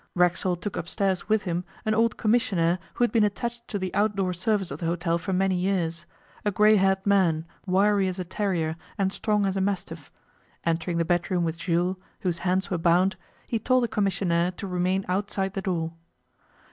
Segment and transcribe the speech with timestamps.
[0.15, 4.33] Racksole took upstairs with him an old commissionaire who had been attached to the outdoor
[4.33, 6.05] service of the hotel for many years
[6.43, 10.09] a grey haired man, wiry as a terrier and strong as a mastiff.
[10.65, 15.05] Entering the bedroom with Jules, whose hands were bound, he told the commissionaire to remain
[15.07, 15.91] outside the door.